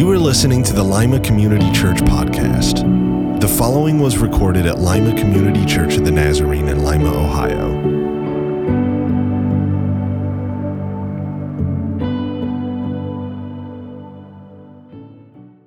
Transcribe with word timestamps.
You 0.00 0.10
are 0.12 0.18
listening 0.18 0.62
to 0.62 0.72
the 0.72 0.82
Lima 0.82 1.20
Community 1.20 1.70
Church 1.72 1.98
podcast. 1.98 3.38
The 3.38 3.46
following 3.46 3.98
was 4.00 4.16
recorded 4.16 4.64
at 4.64 4.78
Lima 4.78 5.14
Community 5.14 5.66
Church 5.66 5.98
of 5.98 6.06
the 6.06 6.10
Nazarene 6.10 6.68
in 6.68 6.82
Lima, 6.82 7.12
Ohio. 7.12 7.68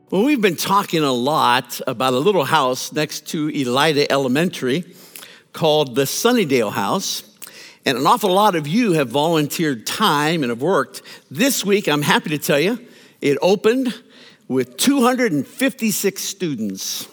Well, 0.09 0.23
we've 0.23 0.41
been 0.41 0.55
talking 0.55 1.03
a 1.03 1.13
lot 1.13 1.79
about 1.85 2.13
a 2.13 2.19
little 2.19 2.45
house 2.45 2.91
next 2.91 3.27
to 3.27 3.49
Elida 3.49 4.07
Elementary 4.09 4.95
called 5.51 5.93
the 5.93 6.05
Sunnydale 6.05 6.71
House. 6.71 7.21
And 7.85 7.99
an 7.99 8.07
awful 8.07 8.33
lot 8.33 8.55
of 8.55 8.65
you 8.65 8.93
have 8.93 9.09
volunteered 9.09 9.85
time 9.85 10.41
and 10.41 10.49
have 10.49 10.63
worked. 10.63 11.03
This 11.29 11.63
week, 11.63 11.87
I'm 11.87 12.01
happy 12.01 12.31
to 12.31 12.39
tell 12.39 12.59
you, 12.59 12.79
it 13.21 13.37
opened 13.39 13.93
with 14.47 14.77
256 14.77 16.21
students. 16.21 17.07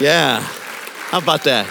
Yeah, 0.00 0.40
how 0.40 1.18
about 1.18 1.44
that? 1.44 1.66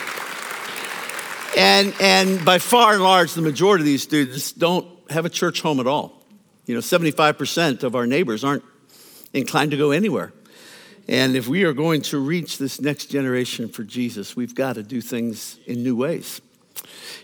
And, 1.57 1.93
and 2.01 2.43
by 2.43 2.57
far 2.57 2.93
and 2.93 3.03
large, 3.03 3.33
the 3.33 3.41
majority 3.41 3.83
of 3.83 3.85
these 3.85 4.03
students 4.03 4.51
don't 4.51 4.87
have 5.11 5.25
a 5.25 5.29
church 5.29 5.61
home 5.61 5.79
at 5.79 5.87
all. 5.87 6.23
You 6.65 6.73
know, 6.73 6.81
75% 6.81 7.83
of 7.83 7.95
our 7.95 8.07
neighbors 8.07 8.43
aren't 8.43 8.63
inclined 9.33 9.71
to 9.71 9.77
go 9.77 9.91
anywhere. 9.91 10.33
And 11.07 11.35
if 11.35 11.47
we 11.47 11.63
are 11.65 11.73
going 11.73 12.01
to 12.03 12.17
reach 12.17 12.57
this 12.57 12.79
next 12.79 13.07
generation 13.07 13.67
for 13.67 13.83
Jesus, 13.83 14.35
we've 14.35 14.55
got 14.55 14.75
to 14.75 14.83
do 14.83 15.01
things 15.01 15.59
in 15.65 15.83
new 15.83 15.95
ways. 15.95 16.41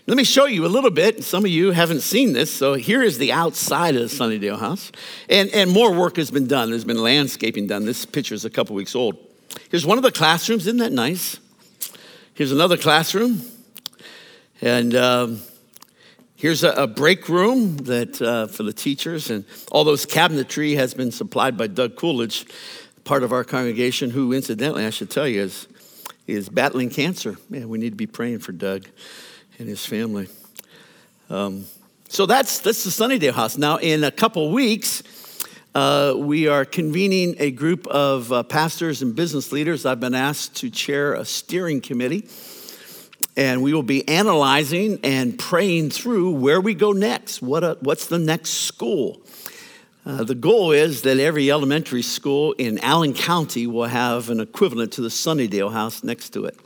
Let 0.06 0.16
me 0.16 0.24
show 0.24 0.46
you 0.46 0.66
a 0.66 0.68
little 0.68 0.90
bit. 0.90 1.22
Some 1.22 1.44
of 1.44 1.50
you 1.50 1.70
haven't 1.70 2.00
seen 2.00 2.32
this. 2.32 2.52
So 2.52 2.74
here 2.74 3.02
is 3.02 3.18
the 3.18 3.32
outside 3.32 3.94
of 3.94 4.02
the 4.02 4.08
Sunnydale 4.08 4.58
house. 4.58 4.90
And, 5.28 5.50
and 5.50 5.70
more 5.70 5.92
work 5.92 6.16
has 6.16 6.30
been 6.30 6.46
done. 6.46 6.70
There's 6.70 6.84
been 6.84 7.02
landscaping 7.02 7.66
done. 7.66 7.84
This 7.84 8.06
picture 8.06 8.34
is 8.34 8.44
a 8.44 8.50
couple 8.50 8.74
weeks 8.74 8.96
old. 8.96 9.18
Here's 9.70 9.86
one 9.86 9.98
of 9.98 10.02
the 10.02 10.10
classrooms. 10.10 10.66
Isn't 10.66 10.78
that 10.78 10.92
nice? 10.92 11.38
Here's 12.34 12.52
another 12.52 12.76
classroom. 12.76 13.42
And 14.62 14.94
um, 14.94 15.42
here's 16.36 16.64
a, 16.64 16.70
a, 16.70 16.86
break 16.86 17.28
room 17.28 17.76
that 17.78 18.20
uh, 18.20 18.46
for 18.46 18.62
the 18.62 18.72
teachers. 18.72 19.30
And 19.30 19.44
all 19.70 19.84
those 19.84 20.06
cabinetry 20.06 20.76
has 20.76 20.94
been 20.94 21.12
supplied 21.12 21.56
by 21.56 21.66
Doug 21.66 21.96
Coolidge, 21.96 22.46
part 23.04 23.22
of 23.22 23.32
our 23.32 23.44
congregation, 23.44 24.10
who 24.10 24.32
incidentally, 24.32 24.84
I 24.84 24.90
should 24.90 25.10
tell 25.10 25.28
you, 25.28 25.42
is, 25.42 25.68
is 26.26 26.48
battling 26.48 26.90
cancer. 26.90 27.36
Man, 27.48 27.68
we 27.68 27.78
need 27.78 27.90
to 27.90 27.96
be 27.96 28.06
praying 28.06 28.40
for 28.40 28.52
Doug 28.52 28.86
and 29.60 29.68
his 29.68 29.84
family. 29.84 30.26
Um, 31.28 31.66
so 32.08 32.24
that's, 32.24 32.60
that's 32.60 32.82
the 32.82 32.90
Sunnydale 32.90 33.34
House. 33.34 33.58
Now, 33.58 33.76
in 33.76 34.02
a 34.04 34.10
couple 34.10 34.50
weeks, 34.50 35.02
uh, 35.74 36.14
we 36.16 36.48
are 36.48 36.64
convening 36.64 37.36
a 37.38 37.50
group 37.50 37.86
of 37.86 38.32
uh, 38.32 38.42
pastors 38.42 39.02
and 39.02 39.14
business 39.14 39.52
leaders. 39.52 39.84
I've 39.84 40.00
been 40.00 40.14
asked 40.14 40.56
to 40.56 40.70
chair 40.70 41.12
a 41.12 41.26
steering 41.26 41.82
committee, 41.82 42.26
and 43.36 43.62
we 43.62 43.74
will 43.74 43.82
be 43.82 44.08
analyzing 44.08 44.98
and 45.04 45.38
praying 45.38 45.90
through 45.90 46.30
where 46.32 46.60
we 46.60 46.72
go 46.72 46.92
next. 46.92 47.42
What 47.42 47.62
a, 47.62 47.76
what's 47.80 48.06
the 48.06 48.18
next 48.18 48.50
school? 48.50 49.20
Uh, 50.06 50.24
the 50.24 50.34
goal 50.34 50.72
is 50.72 51.02
that 51.02 51.18
every 51.18 51.50
elementary 51.50 52.02
school 52.02 52.52
in 52.52 52.78
Allen 52.78 53.12
County 53.12 53.66
will 53.66 53.84
have 53.84 54.30
an 54.30 54.40
equivalent 54.40 54.92
to 54.94 55.02
the 55.02 55.08
Sunnydale 55.08 55.70
House 55.70 56.02
next 56.02 56.30
to 56.30 56.46
it 56.46 56.58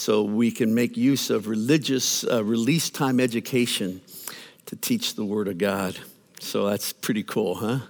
so 0.00 0.22
we 0.22 0.50
can 0.50 0.74
make 0.74 0.96
use 0.96 1.28
of 1.28 1.46
religious 1.46 2.24
uh, 2.24 2.42
release 2.42 2.88
time 2.88 3.20
education 3.20 4.00
to 4.64 4.74
teach 4.74 5.14
the 5.14 5.26
Word 5.26 5.46
of 5.46 5.58
God. 5.58 5.94
So 6.38 6.70
that's 6.70 6.94
pretty 6.94 7.22
cool, 7.22 7.56
huh? 7.56 7.80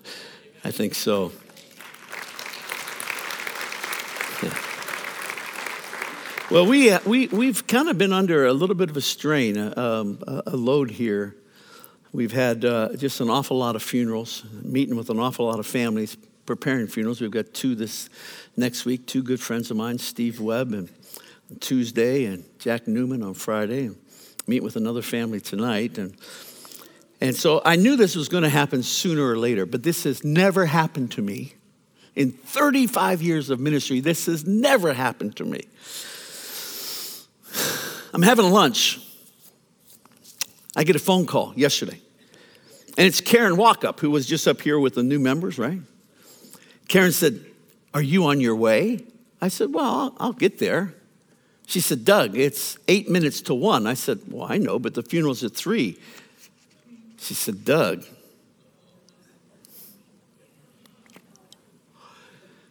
I 0.64 0.72
think 0.72 0.96
so. 0.96 1.30
Yeah. 4.42 4.58
Well, 6.50 6.66
we, 6.66 6.90
uh, 6.90 6.98
we, 7.06 7.28
we've 7.28 7.64
kind 7.68 7.88
of 7.88 7.96
been 7.96 8.12
under 8.12 8.44
a 8.44 8.52
little 8.52 8.74
bit 8.74 8.90
of 8.90 8.96
a 8.96 9.00
strain, 9.00 9.56
uh, 9.56 9.72
um, 9.76 10.18
a 10.26 10.56
load 10.56 10.90
here. 10.90 11.36
We've 12.10 12.32
had 12.32 12.64
uh, 12.64 12.96
just 12.96 13.20
an 13.20 13.30
awful 13.30 13.56
lot 13.56 13.76
of 13.76 13.84
funerals, 13.84 14.42
meeting 14.64 14.96
with 14.96 15.10
an 15.10 15.20
awful 15.20 15.46
lot 15.46 15.60
of 15.60 15.66
families, 15.68 16.16
preparing 16.46 16.88
funerals. 16.88 17.20
We've 17.20 17.30
got 17.30 17.54
two 17.54 17.76
this 17.76 18.10
next 18.56 18.84
week, 18.84 19.06
two 19.06 19.22
good 19.22 19.40
friends 19.40 19.70
of 19.70 19.76
mine, 19.76 19.98
Steve 19.98 20.40
Webb 20.40 20.72
and 20.72 20.88
Tuesday 21.58 22.26
and 22.26 22.44
Jack 22.58 22.86
Newman 22.86 23.22
on 23.22 23.34
Friday, 23.34 23.86
and 23.86 23.96
meet 24.46 24.62
with 24.62 24.76
another 24.76 25.02
family 25.02 25.40
tonight. 25.40 25.98
And, 25.98 26.16
and 27.20 27.34
so 27.34 27.60
I 27.64 27.76
knew 27.76 27.96
this 27.96 28.14
was 28.14 28.28
going 28.28 28.44
to 28.44 28.48
happen 28.48 28.82
sooner 28.82 29.26
or 29.26 29.36
later, 29.36 29.66
but 29.66 29.82
this 29.82 30.04
has 30.04 30.22
never 30.24 30.66
happened 30.66 31.12
to 31.12 31.22
me. 31.22 31.54
In 32.14 32.32
35 32.32 33.22
years 33.22 33.50
of 33.50 33.60
ministry, 33.60 34.00
this 34.00 34.26
has 34.26 34.46
never 34.46 34.92
happened 34.92 35.36
to 35.36 35.44
me. 35.44 35.62
I'm 38.12 38.22
having 38.22 38.46
lunch. 38.50 39.00
I 40.76 40.84
get 40.84 40.96
a 40.96 41.00
phone 41.00 41.26
call 41.26 41.52
yesterday. 41.56 42.00
And 42.98 43.06
it's 43.06 43.20
Karen 43.20 43.56
Walkup, 43.56 44.00
who 44.00 44.10
was 44.10 44.26
just 44.26 44.46
up 44.48 44.60
here 44.60 44.78
with 44.78 44.94
the 44.94 45.02
new 45.02 45.18
members, 45.18 45.58
right? 45.58 45.80
Karen 46.88 47.12
said, 47.12 47.44
Are 47.94 48.02
you 48.02 48.24
on 48.26 48.40
your 48.40 48.56
way? 48.56 49.04
I 49.40 49.48
said, 49.48 49.72
Well, 49.72 49.84
I'll, 49.84 50.16
I'll 50.18 50.32
get 50.32 50.58
there. 50.58 50.94
She 51.70 51.78
said, 51.78 52.04
Doug, 52.04 52.36
it's 52.36 52.76
eight 52.88 53.08
minutes 53.08 53.42
to 53.42 53.54
one. 53.54 53.86
I 53.86 53.94
said, 53.94 54.18
Well, 54.26 54.44
I 54.50 54.58
know, 54.58 54.80
but 54.80 54.94
the 54.94 55.04
funeral's 55.04 55.44
at 55.44 55.52
three. 55.52 56.00
She 57.16 57.32
said, 57.32 57.64
Doug. 57.64 58.04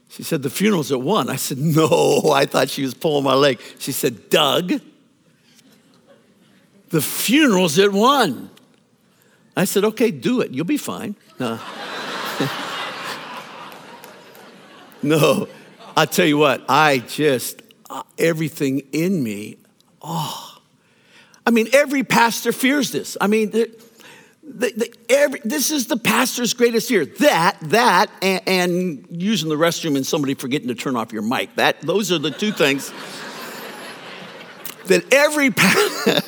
She 0.10 0.22
said, 0.22 0.44
The 0.44 0.50
funeral's 0.50 0.92
at 0.92 1.00
one. 1.00 1.30
I 1.30 1.38
said, 1.38 1.60
No, 1.60 2.34
I 2.34 2.46
thought 2.46 2.70
she 2.70 2.82
was 2.82 2.94
pulling 2.94 3.24
my 3.24 3.36
leg. 3.36 3.62
She 3.80 3.94
said, 3.94 4.30
Doug, 4.30 4.82
the 6.90 7.02
funeral's 7.02 7.80
at 7.80 7.94
one. 7.94 8.50
I 9.56 9.64
said, 9.64 9.86
Okay, 9.86 10.12
do 10.12 10.42
it. 10.42 10.52
You'll 10.52 10.66
be 10.66 10.76
fine. 10.76 11.16
Uh, 11.40 11.58
no, 15.04 15.48
I'll 15.96 16.06
tell 16.06 16.26
you 16.26 16.38
what, 16.38 16.66
I 16.68 16.98
just, 16.98 17.62
everything 18.18 18.80
in 18.92 19.24
me. 19.24 19.58
Oh, 20.02 20.58
I 21.46 21.52
mean, 21.52 21.68
every 21.74 22.04
pastor 22.04 22.52
fears 22.52 22.92
this. 22.92 23.18
I 23.20 23.28
mean, 23.28 23.52
the, 23.52 23.72
the, 24.44 24.72
the, 24.76 24.94
every, 25.10 25.42
this 25.44 25.72
is 25.72 25.88
the 25.88 25.98
pastor's 25.98 26.54
greatest 26.54 26.90
fear. 26.90 27.06
That, 27.06 27.58
that, 27.62 28.12
and, 28.22 28.42
and, 28.48 29.08
using 29.10 29.50
the 29.50 29.56
restroom 29.56 29.96
and 29.96 30.06
somebody 30.06 30.34
forgetting 30.34 30.68
to 30.68 30.76
turn 30.76 30.96
off 30.96 31.12
your 31.12 31.22
mic. 31.22 31.56
That, 31.56 31.82
those 31.82 32.12
are 32.12 32.20
the 32.20 32.32
two 32.32 32.52
things 32.52 32.92
that 34.86 35.12
every 35.14 35.52
pastor. 35.52 36.22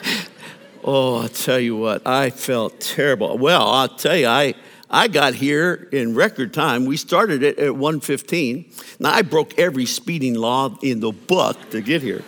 oh, 0.83 1.17
I'll 1.17 1.29
tell 1.29 1.59
you 1.59 1.75
what, 1.75 2.05
I 2.07 2.29
felt 2.29 2.79
terrible. 2.79 3.38
Well, 3.38 3.67
I'll 3.67 3.89
tell 3.89 4.16
you, 4.16 4.28
I 4.28 4.55
I 4.94 5.07
got 5.07 5.34
here 5.34 5.88
in 5.94 6.16
record 6.16 6.53
time. 6.53 6.85
We 6.85 6.97
started 6.97 7.44
it 7.44 7.57
at 7.57 7.78
1:15. 7.78 8.66
Now 9.00 9.13
I 9.13 9.22
broke 9.22 9.57
every 9.57 9.85
speeding 9.85 10.34
law 10.35 10.78
in 10.84 11.00
the 11.00 11.13
book 11.13 11.57
to 11.69 11.79
get 11.79 12.02
here. 12.02 12.25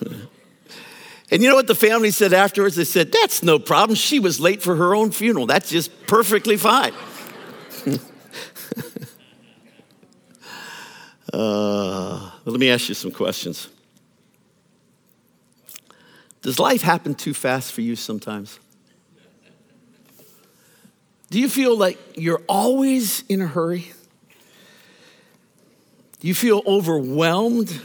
and 1.30 1.42
you 1.42 1.48
know 1.48 1.56
what 1.56 1.66
the 1.66 1.74
family 1.74 2.12
said 2.12 2.32
afterwards? 2.32 2.76
They 2.76 2.84
said, 2.84 3.10
"That's 3.10 3.42
no 3.42 3.58
problem. 3.58 3.96
She 3.96 4.20
was 4.20 4.38
late 4.38 4.62
for 4.62 4.76
her 4.76 4.94
own 4.94 5.10
funeral. 5.10 5.46
That's 5.46 5.68
just 5.68 6.06
perfectly 6.06 6.56
fine." 6.56 6.92
uh, 11.32 12.30
let 12.44 12.60
me 12.60 12.70
ask 12.70 12.88
you 12.88 12.94
some 12.94 13.10
questions. 13.10 13.68
Does 16.42 16.60
life 16.60 16.82
happen 16.82 17.16
too 17.16 17.34
fast 17.34 17.72
for 17.72 17.80
you 17.80 17.96
sometimes? 17.96 18.60
Do 21.30 21.40
you 21.40 21.48
feel 21.48 21.76
like 21.76 21.98
you're 22.16 22.42
always 22.48 23.24
in 23.28 23.42
a 23.42 23.46
hurry? 23.46 23.92
Do 26.20 26.28
you 26.28 26.34
feel 26.34 26.62
overwhelmed 26.66 27.80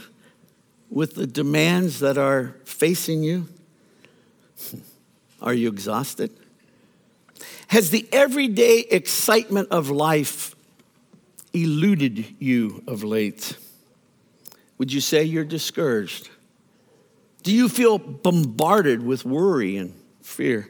with 0.90 1.14
the 1.14 1.26
demands 1.26 2.00
that 2.00 2.18
are 2.18 2.54
facing 2.64 3.22
you? 3.22 3.48
Are 5.40 5.54
you 5.54 5.68
exhausted? 5.68 6.30
Has 7.68 7.90
the 7.90 8.08
everyday 8.12 8.80
excitement 8.80 9.68
of 9.70 9.90
life 9.90 10.54
eluded 11.52 12.36
you 12.38 12.82
of 12.86 13.02
late? 13.02 13.56
Would 14.78 14.92
you 14.92 15.00
say 15.00 15.24
you're 15.24 15.44
discouraged? 15.44 16.28
Do 17.42 17.52
you 17.52 17.68
feel 17.68 17.98
bombarded 17.98 19.04
with 19.04 19.24
worry 19.24 19.76
and 19.76 19.94
fear? 20.22 20.68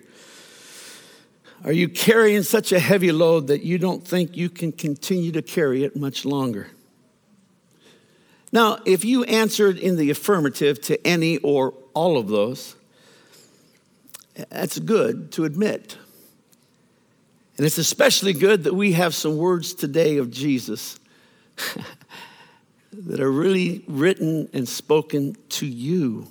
Are 1.64 1.72
you 1.72 1.88
carrying 1.88 2.42
such 2.42 2.72
a 2.72 2.80
heavy 2.80 3.12
load 3.12 3.46
that 3.46 3.62
you 3.62 3.78
don't 3.78 4.06
think 4.06 4.36
you 4.36 4.50
can 4.50 4.72
continue 4.72 5.30
to 5.32 5.42
carry 5.42 5.84
it 5.84 5.96
much 5.96 6.24
longer? 6.24 6.68
Now, 8.50 8.78
if 8.84 9.04
you 9.04 9.24
answered 9.24 9.78
in 9.78 9.96
the 9.96 10.10
affirmative 10.10 10.80
to 10.82 11.06
any 11.06 11.38
or 11.38 11.72
all 11.94 12.18
of 12.18 12.28
those, 12.28 12.74
that's 14.50 14.78
good 14.78 15.32
to 15.32 15.44
admit. 15.44 15.96
And 17.56 17.66
it's 17.66 17.78
especially 17.78 18.32
good 18.32 18.64
that 18.64 18.74
we 18.74 18.92
have 18.92 19.14
some 19.14 19.36
words 19.36 19.72
today 19.72 20.16
of 20.16 20.30
Jesus 20.30 20.98
that 22.92 23.20
are 23.20 23.30
really 23.30 23.84
written 23.86 24.48
and 24.52 24.68
spoken 24.68 25.36
to 25.50 25.66
you. 25.66 26.26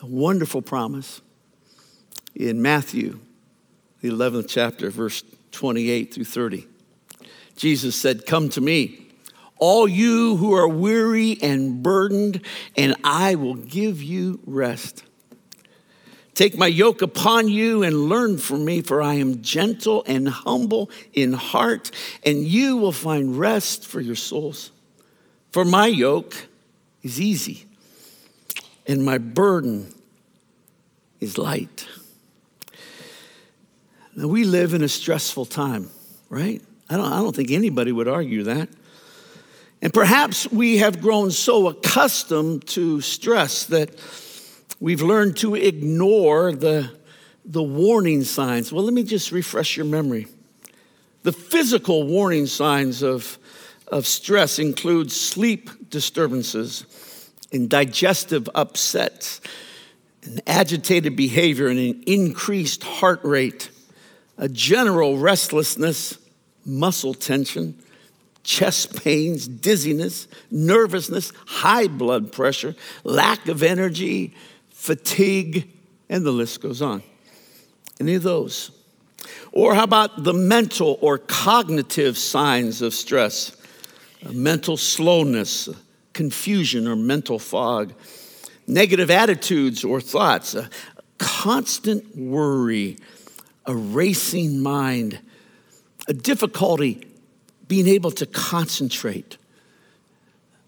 A 0.00 0.06
wonderful 0.06 0.62
promise 0.62 1.20
in 2.34 2.62
Matthew, 2.62 3.20
the 4.00 4.10
11th 4.10 4.46
chapter, 4.48 4.90
verse 4.90 5.22
28 5.52 6.14
through 6.14 6.24
30. 6.24 6.66
Jesus 7.56 7.96
said, 7.96 8.26
Come 8.26 8.48
to 8.50 8.60
me, 8.60 9.08
all 9.58 9.88
you 9.88 10.36
who 10.36 10.54
are 10.54 10.68
weary 10.68 11.38
and 11.42 11.82
burdened, 11.82 12.40
and 12.76 12.94
I 13.02 13.34
will 13.34 13.54
give 13.54 14.02
you 14.02 14.40
rest. 14.46 15.04
Take 16.34 16.56
my 16.56 16.68
yoke 16.68 17.02
upon 17.02 17.48
you 17.48 17.82
and 17.82 18.08
learn 18.08 18.38
from 18.38 18.64
me, 18.64 18.80
for 18.80 19.02
I 19.02 19.14
am 19.14 19.42
gentle 19.42 20.04
and 20.06 20.28
humble 20.28 20.88
in 21.12 21.32
heart, 21.32 21.90
and 22.24 22.44
you 22.44 22.76
will 22.76 22.92
find 22.92 23.36
rest 23.36 23.84
for 23.84 24.00
your 24.00 24.14
souls. 24.14 24.70
For 25.50 25.64
my 25.64 25.88
yoke 25.88 26.46
is 27.02 27.20
easy, 27.20 27.66
and 28.86 29.04
my 29.04 29.18
burden 29.18 29.92
is 31.18 31.36
light. 31.38 31.88
We 34.26 34.44
live 34.44 34.74
in 34.74 34.82
a 34.82 34.88
stressful 34.88 35.46
time, 35.46 35.90
right? 36.28 36.60
I 36.90 36.96
don't, 36.96 37.12
I 37.12 37.18
don't 37.18 37.36
think 37.36 37.52
anybody 37.52 37.92
would 37.92 38.08
argue 38.08 38.44
that. 38.44 38.68
And 39.80 39.94
perhaps 39.94 40.50
we 40.50 40.78
have 40.78 41.00
grown 41.00 41.30
so 41.30 41.68
accustomed 41.68 42.66
to 42.68 43.00
stress 43.00 43.66
that 43.66 43.90
we've 44.80 45.02
learned 45.02 45.36
to 45.38 45.54
ignore 45.54 46.50
the, 46.52 46.90
the 47.44 47.62
warning 47.62 48.24
signs. 48.24 48.72
Well, 48.72 48.82
let 48.82 48.92
me 48.92 49.04
just 49.04 49.30
refresh 49.30 49.76
your 49.76 49.86
memory. 49.86 50.26
The 51.22 51.32
physical 51.32 52.04
warning 52.04 52.46
signs 52.46 53.02
of, 53.02 53.38
of 53.86 54.04
stress 54.04 54.58
include 54.58 55.12
sleep 55.12 55.90
disturbances 55.90 57.30
and 57.52 57.70
digestive 57.70 58.48
upsets, 58.52 59.40
an 60.24 60.40
agitated 60.46 61.14
behavior 61.14 61.68
and 61.68 61.78
an 61.78 62.02
increased 62.06 62.82
heart 62.82 63.20
rate, 63.22 63.70
a 64.38 64.48
general 64.48 65.18
restlessness, 65.18 66.18
muscle 66.64 67.14
tension, 67.14 67.78
chest 68.42 69.02
pains, 69.02 69.46
dizziness, 69.46 70.28
nervousness, 70.50 71.32
high 71.46 71.86
blood 71.86 72.32
pressure, 72.32 72.74
lack 73.04 73.48
of 73.48 73.62
energy, 73.62 74.34
fatigue, 74.70 75.68
and 76.08 76.24
the 76.24 76.32
list 76.32 76.62
goes 76.62 76.80
on. 76.80 77.02
Any 78.00 78.14
of 78.14 78.22
those? 78.22 78.70
Or 79.52 79.74
how 79.74 79.84
about 79.84 80.24
the 80.24 80.32
mental 80.32 80.98
or 81.02 81.18
cognitive 81.18 82.16
signs 82.16 82.80
of 82.80 82.94
stress? 82.94 83.58
mental 84.32 84.76
slowness, 84.76 85.68
confusion, 86.12 86.86
or 86.86 86.96
mental 86.96 87.38
fog, 87.38 87.92
negative 88.66 89.10
attitudes 89.10 89.84
or 89.84 90.00
thoughts, 90.00 90.54
a 90.54 90.68
constant 91.18 92.16
worry, 92.16 92.96
a 93.68 93.74
racing 93.74 94.60
mind, 94.60 95.20
a 96.08 96.12
difficulty 96.12 97.06
being 97.68 97.86
able 97.86 98.10
to 98.10 98.26
concentrate, 98.26 99.36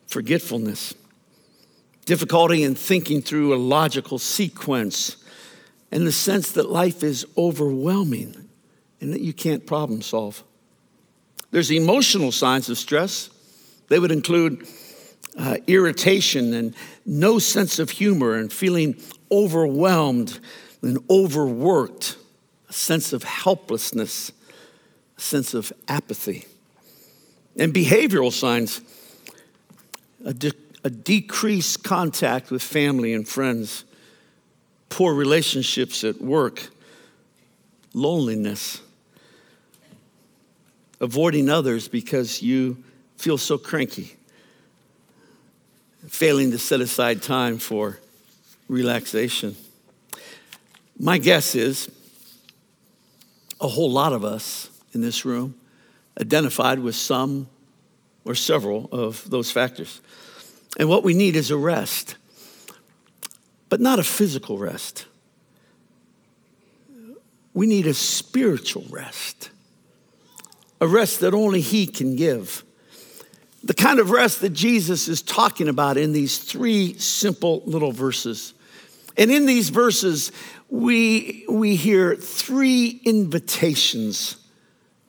forgetfulness, 0.07 0.95
difficulty 2.05 2.63
in 2.63 2.75
thinking 2.75 3.23
through 3.23 3.55
a 3.55 3.57
logical 3.57 4.19
sequence, 4.19 5.17
and 5.91 6.07
the 6.07 6.13
sense 6.13 6.53
that 6.53 6.71
life 6.71 7.03
is 7.03 7.27
overwhelming 7.37 8.49
and 9.01 9.13
that 9.13 9.23
you 9.23 9.33
can't 9.33 9.67
problem 9.67 10.03
solve. 10.03 10.45
There's 11.51 11.71
emotional 11.71 12.31
signs 12.31 12.69
of 12.69 12.79
stress. 12.79 13.31
They 13.89 13.99
would 13.99 14.13
include 14.13 14.67
uh, 15.39 15.57
irritation 15.67 16.53
and 16.53 16.75
no 17.07 17.39
sense 17.39 17.79
of 17.79 17.91
humor 17.91 18.37
and 18.37 18.53
feeling 18.53 18.97
overwhelmed 19.33 20.39
and 20.83 20.99
overworked, 21.09 22.17
a 22.71 22.73
sense 22.73 23.13
of 23.13 23.25
helplessness, 23.25 24.31
a 25.19 25.21
sense 25.21 25.55
of 25.55 25.73
apathy. 25.89 26.47
And 27.59 27.75
behavioral 27.75 28.33
signs, 28.33 28.81
a, 30.25 30.33
de- 30.33 30.53
a 30.85 30.89
decreased 30.89 31.83
contact 31.83 32.53
with 32.53 32.63
family 32.63 33.13
and 33.13 33.27
friends, 33.29 33.85
poor 34.89 35.13
relationships 35.15 36.05
at 36.05 36.23
work, 36.23 36.69
loneliness, 37.93 38.81
avoiding 41.01 41.51
others 41.51 41.89
because 41.89 42.41
you 42.41 42.85
feel 43.17 43.37
so 43.37 43.59
cranky, 43.59 44.15
failing 46.07 46.53
to 46.53 46.59
set 46.59 46.81
aside 46.81 47.21
time 47.21 47.59
for 47.59 47.99
relaxation. 48.69 49.57
My 51.01 51.19
guess 51.19 51.57
is 51.57 51.91
a 53.61 53.69
whole 53.69 53.91
lot 53.91 54.13
of 54.13 54.25
us 54.25 54.71
in 54.93 55.01
this 55.01 55.25
room 55.25 55.55
identified 56.21 56.79
with 56.79 56.95
some 56.95 57.49
or 58.25 58.35
several 58.35 58.89
of 58.93 59.29
those 59.31 59.51
factors. 59.51 60.01
And 60.79 60.89
what 60.89 61.03
we 61.03 61.15
need 61.15 61.37
is 61.37 61.51
a 61.51 61.57
rest, 61.57 62.17
but 63.69 63.81
not 63.81 63.99
a 63.99 64.05
physical 64.05 64.59
rest. 64.59 65.07
We 67.53 67.67
need 67.67 67.87
a 67.87 67.95
spiritual 67.95 68.85
rest, 68.91 69.51
a 70.81 70.87
rest 70.87 71.21
that 71.21 71.35
only 71.35 71.61
He 71.61 71.87
can 71.87 72.17
give. 72.17 72.65
The 73.65 73.75
kind 73.75 73.99
of 73.99 74.11
rest 74.11 74.41
that 74.41 74.51
Jesus 74.51 75.09
is 75.09 75.21
talking 75.21 75.69
about 75.69 75.97
in 75.97 76.13
these 76.13 76.39
three 76.39 76.95
simple 76.95 77.63
little 77.67 77.93
verses. 77.93 78.55
And 79.21 79.31
in 79.31 79.47
these 79.47 79.69
verses, 79.69 80.33
we, 80.69 81.45
we 81.49 81.77
hear 81.77 82.17
three 82.17 83.01
invitations 83.05 84.41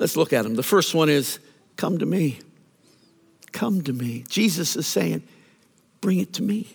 Let's 0.01 0.17
look 0.17 0.33
at 0.33 0.41
them. 0.41 0.55
The 0.55 0.63
first 0.63 0.95
one 0.95 1.09
is 1.09 1.37
come 1.77 1.99
to 1.99 2.07
me. 2.07 2.39
Come 3.51 3.83
to 3.83 3.93
me. 3.93 4.23
Jesus 4.27 4.75
is 4.75 4.87
saying, 4.87 5.21
bring 6.01 6.17
it 6.17 6.33
to 6.33 6.41
me. 6.41 6.67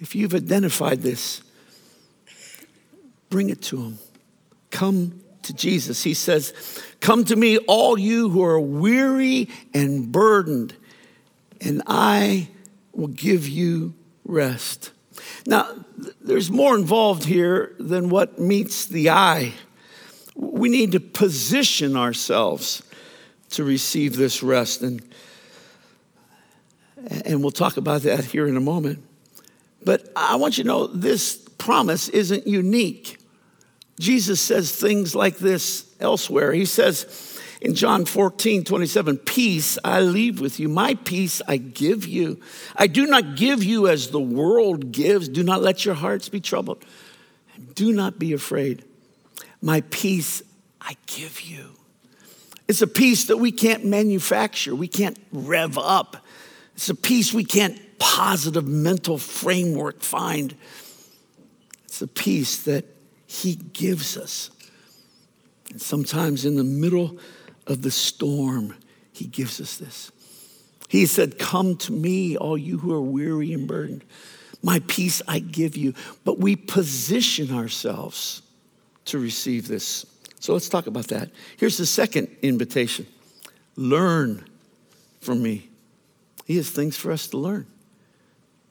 If 0.00 0.14
you've 0.14 0.34
identified 0.34 1.00
this, 1.00 1.40
bring 3.30 3.48
it 3.48 3.62
to 3.62 3.78
him. 3.78 3.98
Come 4.70 5.22
to 5.44 5.54
Jesus. 5.54 6.02
He 6.02 6.12
says, 6.12 6.52
Come 7.00 7.24
to 7.24 7.36
me, 7.36 7.56
all 7.56 7.98
you 7.98 8.28
who 8.28 8.44
are 8.44 8.60
weary 8.60 9.48
and 9.72 10.12
burdened, 10.12 10.76
and 11.58 11.82
I 11.86 12.48
will 12.92 13.08
give 13.08 13.48
you 13.48 13.94
rest. 14.26 14.90
Now, 15.46 15.74
there's 16.20 16.50
more 16.50 16.76
involved 16.76 17.24
here 17.24 17.74
than 17.78 18.08
what 18.08 18.38
meets 18.38 18.86
the 18.86 19.10
eye 19.10 19.54
we 20.38 20.68
need 20.68 20.92
to 20.92 21.00
position 21.00 21.96
ourselves 21.96 22.82
to 23.50 23.64
receive 23.64 24.16
this 24.16 24.42
rest. 24.42 24.82
And, 24.82 25.02
and 27.24 27.42
we'll 27.42 27.50
talk 27.50 27.76
about 27.76 28.02
that 28.02 28.24
here 28.24 28.46
in 28.46 28.56
a 28.56 28.60
moment. 28.60 29.04
But 29.84 30.10
I 30.14 30.36
want 30.36 30.56
you 30.56 30.64
to 30.64 30.68
know 30.68 30.86
this 30.86 31.36
promise 31.58 32.08
isn't 32.08 32.46
unique. 32.46 33.18
Jesus 33.98 34.40
says 34.40 34.74
things 34.74 35.14
like 35.14 35.38
this 35.38 35.92
elsewhere. 35.98 36.52
He 36.52 36.64
says 36.64 37.02
in 37.60 37.74
John 37.74 38.04
14, 38.04 38.64
27, 38.64 39.18
Peace 39.18 39.78
I 39.84 40.00
leave 40.00 40.40
with 40.40 40.60
you, 40.60 40.68
my 40.68 40.94
peace 40.94 41.42
I 41.48 41.56
give 41.56 42.06
you. 42.06 42.40
I 42.76 42.86
do 42.86 43.06
not 43.06 43.36
give 43.36 43.64
you 43.64 43.88
as 43.88 44.10
the 44.10 44.20
world 44.20 44.92
gives. 44.92 45.28
Do 45.28 45.42
not 45.42 45.62
let 45.62 45.84
your 45.84 45.94
hearts 45.94 46.28
be 46.28 46.40
troubled. 46.40 46.84
And 47.54 47.74
do 47.74 47.92
not 47.92 48.18
be 48.18 48.32
afraid. 48.32 48.84
My 49.60 49.80
peace 49.82 50.42
I 50.80 50.96
give 51.06 51.40
you. 51.40 51.70
It's 52.68 52.82
a 52.82 52.86
peace 52.86 53.24
that 53.24 53.38
we 53.38 53.50
can't 53.50 53.84
manufacture, 53.84 54.74
we 54.74 54.88
can't 54.88 55.18
rev 55.32 55.78
up. 55.78 56.18
It's 56.74 56.88
a 56.90 56.94
peace 56.94 57.34
we 57.34 57.44
can't 57.44 57.80
positive 57.98 58.68
mental 58.68 59.18
framework 59.18 60.02
find. 60.02 60.54
It's 61.86 62.00
a 62.02 62.06
peace 62.06 62.62
that 62.62 62.84
He 63.26 63.56
gives 63.56 64.16
us. 64.16 64.50
And 65.70 65.82
sometimes 65.82 66.44
in 66.44 66.54
the 66.54 66.62
middle 66.62 67.18
of 67.68 67.82
the 67.82 67.90
storm, 67.90 68.74
He 69.12 69.26
gives 69.26 69.60
us 69.60 69.76
this. 69.76 70.10
He 70.88 71.06
said, 71.06 71.38
Come 71.38 71.76
to 71.76 71.92
me, 71.92 72.36
all 72.36 72.58
you 72.58 72.78
who 72.78 72.92
are 72.92 73.00
weary 73.00 73.52
and 73.52 73.68
burdened. 73.68 74.04
My 74.62 74.80
peace 74.88 75.22
I 75.28 75.38
give 75.38 75.76
you. 75.76 75.94
But 76.24 76.38
we 76.40 76.56
position 76.56 77.54
ourselves 77.54 78.42
to 79.04 79.18
receive 79.18 79.68
this. 79.68 80.04
So 80.40 80.52
let's 80.52 80.68
talk 80.68 80.86
about 80.86 81.08
that. 81.08 81.30
Here's 81.58 81.76
the 81.76 81.86
second 81.86 82.28
invitation 82.42 83.06
learn 83.76 84.44
from 85.20 85.42
me. 85.42 85.68
He 86.46 86.56
has 86.56 86.70
things 86.70 86.96
for 86.96 87.12
us 87.12 87.28
to 87.28 87.38
learn, 87.38 87.66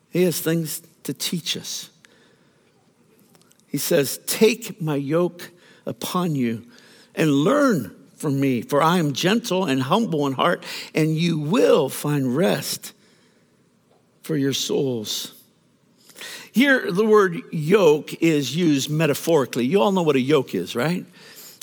He 0.10 0.24
has 0.24 0.40
things 0.40 0.82
to 1.04 1.14
teach 1.14 1.56
us. 1.56 1.90
He 3.68 3.78
says, 3.78 4.20
Take 4.26 4.82
my 4.82 4.96
yoke 4.96 5.52
upon 5.86 6.36
you 6.36 6.66
and 7.16 7.32
learn 7.32 7.97
from 8.18 8.40
me, 8.40 8.62
for 8.62 8.82
I 8.82 8.98
am 8.98 9.14
gentle 9.14 9.66
and 9.66 9.82
humble 9.82 10.28
in 10.28 10.34
heart, 10.34 10.64
and 10.94 11.16
you 11.16 11.40
will 11.40 11.90
find 11.90 12.36
rest 12.36 12.94
for 14.24 14.36
your 14.36 14.54
souls. 14.54 15.34
Here, 16.52 16.92
the 16.92 17.06
word 17.06 17.42
yoke 17.52 18.16
is 18.16 18.56
used 18.56 18.90
metaphorically. 18.90 19.66
You 19.66 19.82
all 19.82 19.92
know 19.92 20.02
what 20.02 20.16
a 20.16 20.20
yoke 20.20 20.56
is, 20.56 20.76
right? 20.76 21.06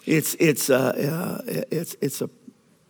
It's, 0.06 0.34
it's, 0.38 0.70
a, 0.70 1.12
uh, 1.12 1.38
it's, 1.46 1.96
it's 2.00 2.22
a 2.22 2.30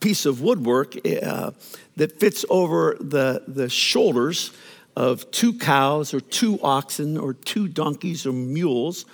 piece 0.00 0.26
of 0.26 0.42
woodwork 0.42 0.94
uh, 1.06 1.52
that 1.96 2.20
fits 2.20 2.44
over 2.50 2.96
the, 3.00 3.42
the 3.48 3.70
shoulders 3.70 4.52
of 4.96 5.30
two 5.30 5.54
cows 5.54 6.12
or 6.12 6.20
two 6.20 6.60
oxen 6.62 7.16
or 7.16 7.32
two 7.32 7.68
donkeys 7.68 8.26
or 8.26 8.32
mules, 8.32 9.06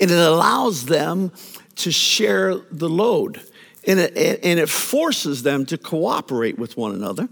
and 0.00 0.10
it 0.10 0.18
allows 0.18 0.86
them 0.86 1.30
to 1.76 1.92
share 1.92 2.56
the 2.56 2.88
load. 2.88 3.40
And 3.86 4.00
it, 4.00 4.40
and 4.42 4.58
it 4.58 4.68
forces 4.68 5.42
them 5.42 5.66
to 5.66 5.78
cooperate 5.78 6.58
with 6.58 6.76
one 6.76 6.94
another. 6.94 7.28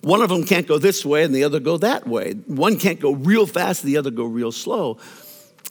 One 0.00 0.22
of 0.22 0.30
them 0.30 0.44
can't 0.44 0.66
go 0.66 0.78
this 0.78 1.04
way 1.04 1.24
and 1.24 1.34
the 1.34 1.44
other 1.44 1.60
go 1.60 1.76
that 1.78 2.06
way. 2.06 2.32
One 2.32 2.78
can't 2.78 3.00
go 3.00 3.12
real 3.12 3.46
fast, 3.46 3.82
the 3.82 3.98
other 3.98 4.10
go 4.10 4.24
real 4.24 4.52
slow. 4.52 4.98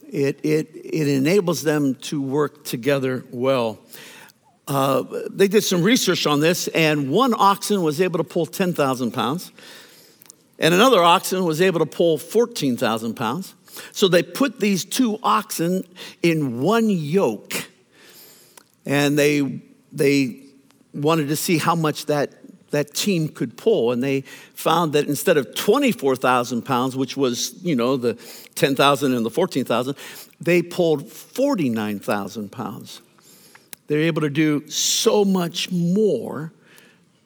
It, 0.08 0.40
it, 0.44 0.70
it 0.74 1.08
enables 1.08 1.62
them 1.62 1.96
to 1.96 2.20
work 2.22 2.64
together 2.64 3.24
well. 3.30 3.78
Uh, 4.68 5.02
they 5.30 5.48
did 5.48 5.64
some 5.64 5.82
research 5.82 6.26
on 6.26 6.38
this, 6.38 6.68
and 6.68 7.10
one 7.10 7.34
oxen 7.36 7.82
was 7.82 8.00
able 8.00 8.18
to 8.18 8.24
pull 8.24 8.46
10,000 8.46 9.10
pounds, 9.10 9.50
and 10.60 10.72
another 10.72 11.02
oxen 11.02 11.44
was 11.44 11.60
able 11.60 11.80
to 11.80 11.86
pull 11.86 12.18
14,000 12.18 13.14
pounds. 13.14 13.54
So 13.90 14.06
they 14.06 14.22
put 14.22 14.60
these 14.60 14.84
two 14.84 15.18
oxen 15.24 15.82
in 16.22 16.60
one 16.60 16.88
yoke, 16.88 17.68
and 18.86 19.18
they, 19.18 19.60
they 19.92 20.42
wanted 20.94 21.28
to 21.28 21.36
see 21.36 21.58
how 21.58 21.74
much 21.74 22.06
that, 22.06 22.34
that 22.70 22.94
team 22.94 23.28
could 23.28 23.56
pull. 23.56 23.92
And 23.92 24.02
they 24.02 24.22
found 24.54 24.92
that 24.92 25.06
instead 25.06 25.36
of 25.36 25.54
24,000 25.54 26.62
pounds, 26.62 26.96
which 26.96 27.16
was, 27.16 27.54
you 27.62 27.76
know, 27.76 27.96
the 27.96 28.14
10,000 28.54 29.14
and 29.14 29.24
the 29.24 29.30
14,000, 29.30 29.94
they 30.40 30.62
pulled 30.62 31.10
49,000 31.10 32.50
pounds. 32.50 33.02
They're 33.86 34.00
able 34.00 34.22
to 34.22 34.30
do 34.30 34.68
so 34.68 35.24
much 35.24 35.70
more 35.70 36.52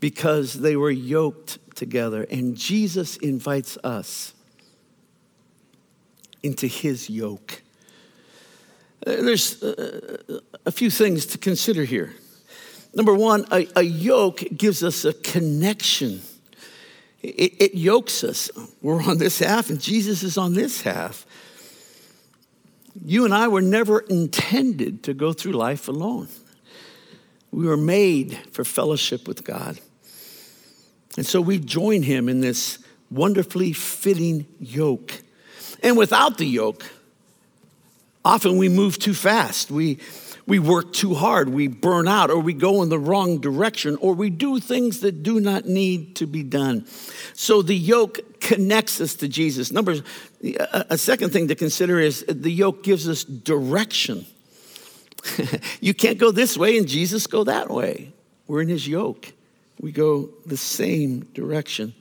because 0.01 0.55
they 0.55 0.77
were 0.77 0.91
yoked 0.91 1.59
together. 1.75 2.27
And 2.31 2.57
Jesus 2.57 3.17
invites 3.19 3.77
us 3.85 4.35
into 6.43 6.67
his 6.67 7.09
yoke. 7.09 7.63
Uh, 9.07 9.17
there's 9.23 9.63
uh, 9.63 10.41
a 10.67 10.71
few 10.71 10.91
things 10.91 11.27
to 11.27 11.39
consider 11.39 11.85
here. 11.85 12.15
Number 12.95 13.15
one, 13.15 13.45
a, 13.51 13.67
a 13.77 13.83
yoke 13.83 14.45
gives 14.57 14.85
us 14.85 15.05
a 15.05 15.13
connection. 15.13 16.23
It, 17.23 17.55
it 17.61 17.75
yokes 17.75 18.23
us. 18.23 18.51
We're 18.83 19.03
on 19.03 19.19
this 19.19 19.39
half, 19.39 19.71
and 19.71 19.81
Jesus 19.81 20.23
is 20.23 20.39
on 20.39 20.55
this 20.55 20.83
half. 20.83 21.27
You 23.05 23.25
and 23.25 23.35
I 23.35 23.49
were 23.49 23.63
never 23.63 24.01
intended 24.01 25.03
to 25.05 25.15
go 25.15 25.33
through 25.33 25.53
life 25.53 25.89
alone. 25.89 26.29
We 27.51 27.67
were 27.67 27.77
made 27.77 28.39
for 28.53 28.65
fellowship 28.65 29.27
with 29.27 29.45
God. 29.45 29.81
And 31.17 31.27
so 31.27 31.41
we 31.41 31.59
join 31.59 32.03
him 32.03 32.29
in 32.29 32.41
this 32.41 32.79
wonderfully 33.11 33.73
fitting 33.73 34.47
yoke. 34.59 35.23
And 35.83 35.97
without 35.97 36.39
the 36.39 36.47
yoke, 36.47 36.85
often 38.25 38.57
we 38.57 38.69
move 38.69 38.99
too 38.99 39.15
fast. 39.15 39.71
We, 39.71 39.99
we 40.47 40.59
work 40.59 40.93
too 40.93 41.15
hard. 41.15 41.49
We 41.49 41.69
burn 41.69 42.07
out, 42.07 42.31
or 42.31 42.39
we 42.39 42.53
go 42.53 42.83
in 42.83 42.91
the 42.91 42.99
wrong 42.99 43.41
direction, 43.41 43.97
or 43.97 44.15
we 44.15 44.31
do 44.31 44.61
things 44.61 45.01
that 45.01 45.23
do 45.23 45.41
not 45.41 45.65
need 45.65 46.17
to 46.17 46.27
be 46.27 46.43
done. 46.43 46.87
So 47.33 47.63
the 47.63 47.77
yoke 47.77 48.41
connects 48.41 49.01
us 49.01 49.15
to 49.17 49.29
Jesus. 49.29 49.73
Number, 49.73 49.97
a 50.91 50.99
second 50.99 51.33
thing 51.33 51.49
to 51.49 51.55
consider 51.55 51.99
is 51.99 52.25
the 52.29 52.53
yoke 52.53 52.83
gives 52.83 53.09
us 53.09 53.25
direction. 53.25 54.27
you 55.81 55.95
can't 55.95 56.19
go 56.19 56.31
this 56.31 56.59
way 56.59 56.77
and 56.77 56.87
Jesus 56.87 57.27
go 57.27 57.45
that 57.45 57.71
way. 57.71 58.13
We're 58.47 58.61
in 58.61 58.69
his 58.69 58.87
yoke. 58.87 59.33
We 59.81 59.93
go 59.93 60.29
the 60.45 60.59
same 60.59 61.21
direction. 61.33 61.95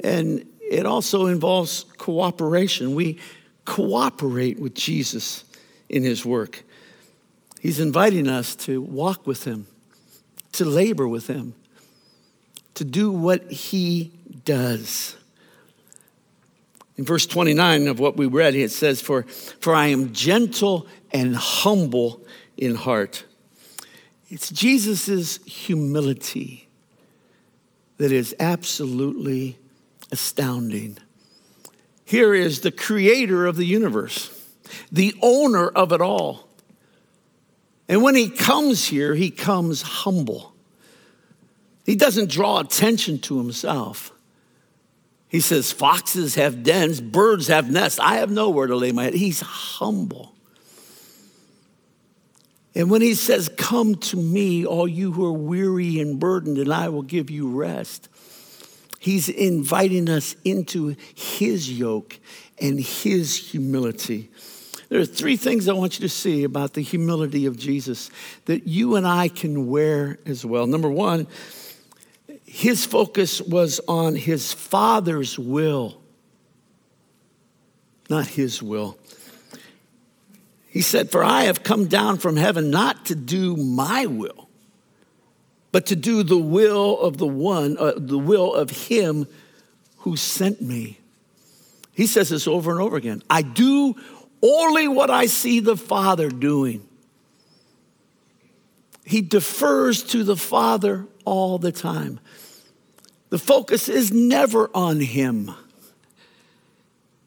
And 0.00 0.46
it 0.60 0.86
also 0.86 1.26
involves 1.26 1.84
cooperation. 1.98 2.94
We 2.94 3.18
cooperate 3.66 4.58
with 4.58 4.74
Jesus 4.74 5.44
in 5.88 6.02
his 6.02 6.24
work. 6.24 6.64
He's 7.64 7.80
inviting 7.80 8.28
us 8.28 8.54
to 8.56 8.82
walk 8.82 9.26
with 9.26 9.44
him, 9.44 9.66
to 10.52 10.66
labor 10.66 11.08
with 11.08 11.28
him, 11.28 11.54
to 12.74 12.84
do 12.84 13.10
what 13.10 13.50
he 13.50 14.12
does. 14.44 15.16
In 16.98 17.06
verse 17.06 17.24
29 17.24 17.88
of 17.88 17.98
what 17.98 18.18
we 18.18 18.26
read, 18.26 18.54
it 18.54 18.70
says, 18.70 19.00
For, 19.00 19.22
for 19.22 19.74
I 19.74 19.86
am 19.86 20.12
gentle 20.12 20.86
and 21.10 21.34
humble 21.34 22.20
in 22.58 22.74
heart. 22.74 23.24
It's 24.28 24.50
Jesus' 24.50 25.42
humility 25.46 26.68
that 27.96 28.12
is 28.12 28.36
absolutely 28.38 29.56
astounding. 30.12 30.98
Here 32.04 32.34
is 32.34 32.60
the 32.60 32.72
creator 32.72 33.46
of 33.46 33.56
the 33.56 33.64
universe, 33.64 34.52
the 34.92 35.14
owner 35.22 35.68
of 35.68 35.92
it 35.92 36.02
all. 36.02 36.50
And 37.88 38.02
when 38.02 38.14
he 38.14 38.30
comes 38.30 38.86
here, 38.86 39.14
he 39.14 39.30
comes 39.30 39.82
humble. 39.82 40.54
He 41.84 41.96
doesn't 41.96 42.30
draw 42.30 42.60
attention 42.60 43.18
to 43.20 43.38
himself. 43.38 44.10
He 45.28 45.40
says, 45.40 45.72
Foxes 45.72 46.36
have 46.36 46.62
dens, 46.62 47.00
birds 47.00 47.48
have 47.48 47.70
nests. 47.70 47.98
I 47.98 48.16
have 48.16 48.30
nowhere 48.30 48.68
to 48.68 48.76
lay 48.76 48.92
my 48.92 49.04
head. 49.04 49.14
He's 49.14 49.40
humble. 49.40 50.34
And 52.74 52.90
when 52.90 53.02
he 53.02 53.14
says, 53.14 53.50
Come 53.56 53.96
to 53.96 54.16
me, 54.16 54.64
all 54.64 54.88
you 54.88 55.12
who 55.12 55.26
are 55.26 55.32
weary 55.32 56.00
and 56.00 56.18
burdened, 56.18 56.58
and 56.58 56.72
I 56.72 56.88
will 56.88 57.02
give 57.02 57.30
you 57.30 57.48
rest, 57.48 58.08
he's 58.98 59.28
inviting 59.28 60.08
us 60.08 60.36
into 60.44 60.96
his 61.14 61.70
yoke 61.70 62.18
and 62.60 62.80
his 62.80 63.36
humility. 63.36 64.30
There 64.88 65.00
are 65.00 65.06
three 65.06 65.36
things 65.36 65.68
I 65.68 65.72
want 65.72 65.98
you 65.98 66.02
to 66.06 66.08
see 66.08 66.44
about 66.44 66.74
the 66.74 66.82
humility 66.82 67.46
of 67.46 67.56
Jesus 67.56 68.10
that 68.44 68.66
you 68.66 68.96
and 68.96 69.06
I 69.06 69.28
can 69.28 69.68
wear 69.68 70.18
as 70.26 70.44
well. 70.44 70.66
Number 70.66 70.90
one, 70.90 71.26
his 72.44 72.84
focus 72.84 73.40
was 73.40 73.80
on 73.88 74.14
his 74.14 74.52
Father's 74.52 75.38
will, 75.38 76.00
not 78.08 78.26
his 78.26 78.62
will. 78.62 78.98
He 80.68 80.82
said, 80.82 81.10
For 81.10 81.24
I 81.24 81.44
have 81.44 81.62
come 81.62 81.86
down 81.86 82.18
from 82.18 82.36
heaven 82.36 82.70
not 82.70 83.06
to 83.06 83.14
do 83.14 83.56
my 83.56 84.06
will, 84.06 84.48
but 85.72 85.86
to 85.86 85.96
do 85.96 86.22
the 86.22 86.38
will 86.38 87.00
of 87.00 87.18
the 87.18 87.26
one, 87.26 87.76
uh, 87.78 87.92
the 87.96 88.18
will 88.18 88.54
of 88.54 88.70
him 88.70 89.26
who 89.98 90.16
sent 90.16 90.60
me. 90.60 90.98
He 91.94 92.06
says 92.06 92.28
this 92.28 92.46
over 92.46 92.70
and 92.70 92.80
over 92.80 92.96
again 92.96 93.22
I 93.30 93.42
do 93.42 93.94
only 94.44 94.86
what 94.86 95.10
I 95.10 95.26
see 95.26 95.60
the 95.60 95.76
Father 95.76 96.28
doing. 96.28 96.86
He 99.04 99.22
defers 99.22 100.02
to 100.04 100.22
the 100.22 100.36
Father 100.36 101.06
all 101.24 101.58
the 101.58 101.72
time. 101.72 102.20
The 103.30 103.38
focus 103.38 103.88
is 103.88 104.12
never 104.12 104.70
on 104.74 105.00
him. 105.00 105.50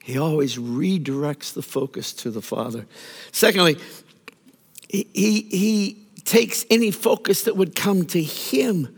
He 0.04 0.18
always 0.18 0.58
redirects 0.58 1.54
the 1.54 1.62
focus 1.62 2.14
to 2.14 2.32
the 2.32 2.42
Father. 2.42 2.86
Secondly, 3.32 3.78
he, 4.88 5.10
he, 5.14 5.42
he 5.42 6.08
takes 6.24 6.66
any 6.70 6.92
focus 6.92 7.44
that 7.44 7.58
would 7.58 7.76
come 7.76 8.06
to 8.06 8.22
him, 8.22 8.96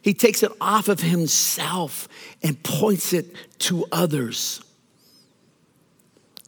he 0.00 0.14
takes 0.14 0.42
it 0.42 0.52
off 0.60 0.88
of 0.88 1.00
himself 1.00 2.08
and 2.42 2.62
points 2.62 3.12
it 3.12 3.34
to 3.58 3.84
others. 3.92 4.62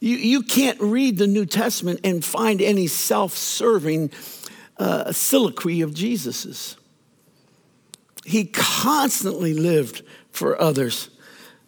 You, 0.01 0.17
you 0.17 0.41
can't 0.41 0.81
read 0.81 1.17
the 1.17 1.27
New 1.27 1.45
Testament 1.45 2.01
and 2.03 2.25
find 2.25 2.61
any 2.61 2.87
self 2.87 3.37
serving 3.37 4.11
uh, 4.77 5.11
soliloquy 5.11 5.81
of 5.81 5.93
Jesus's. 5.93 6.75
He 8.25 8.45
constantly 8.45 9.53
lived 9.53 10.01
for 10.31 10.59
others. 10.59 11.09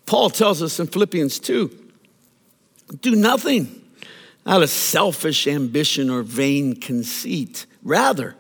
Paul 0.08 0.32
tells 0.32 0.64
us 0.64 0.80
in 0.80 0.88
Philippians 0.88 1.40
2 1.40 1.80
do 3.02 3.16
nothing 3.16 3.82
out 4.46 4.64
of 4.64 4.70
selfish 4.70 5.48
ambition 5.48 6.10
or 6.10 6.24
vain 6.24 6.76
conceit. 6.76 7.68
Rather, 7.84 8.36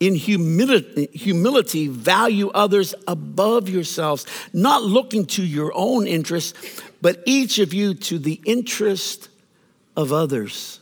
in 0.00 0.14
humility, 0.14 1.08
humility, 1.12 1.88
value 1.88 2.50
others 2.50 2.94
above 3.08 3.68
yourselves, 3.68 4.26
not 4.52 4.82
looking 4.82 5.24
to 5.26 5.42
your 5.42 5.72
own 5.74 6.06
interests, 6.06 6.82
but 7.00 7.22
each 7.24 7.58
of 7.58 7.72
you 7.72 7.94
to 7.94 8.18
the 8.18 8.40
interest 8.44 9.29
of 9.96 10.12
others. 10.12 10.80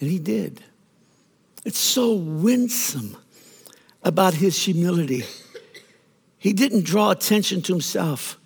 And 0.00 0.10
he 0.10 0.18
did. 0.18 0.62
It's 1.64 1.78
so 1.78 2.14
winsome 2.14 3.16
about 4.02 4.34
his 4.34 4.62
humility. 4.62 5.24
He 6.38 6.52
didn't 6.52 6.84
draw 6.84 7.10
attention 7.10 7.62
to 7.62 7.72
himself. 7.72 8.38